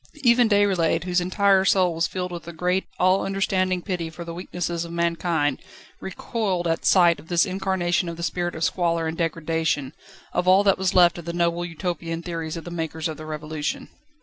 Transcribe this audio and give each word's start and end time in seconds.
Even 0.23 0.49
Déroulède, 0.49 1.03
whose 1.03 1.21
entire 1.21 1.63
soul 1.63 1.93
was 1.93 2.07
filled 2.07 2.31
with 2.31 2.47
a 2.47 2.53
great, 2.53 2.87
all 2.97 3.23
understanding 3.23 3.83
pity 3.83 4.09
for 4.09 4.25
the 4.25 4.33
weaknesses 4.33 4.83
of 4.83 4.91
mankind, 4.91 5.61
recoiled 5.99 6.65
at 6.65 6.85
sight 6.85 7.19
of 7.19 7.27
this 7.27 7.45
incarnation 7.45 8.09
of 8.09 8.17
the 8.17 8.23
spirit 8.23 8.55
of 8.55 8.63
squalor 8.63 9.05
and 9.05 9.15
degradation, 9.19 9.93
of 10.33 10.47
all 10.47 10.63
that 10.63 10.79
was 10.79 10.95
left 10.95 11.19
of 11.19 11.25
the 11.25 11.33
noble 11.33 11.63
Utopian 11.63 12.23
theories 12.23 12.57
of 12.57 12.63
the 12.63 12.71
makers 12.71 13.07
of 13.07 13.17
the 13.17 13.27
Revolution. 13.27 13.89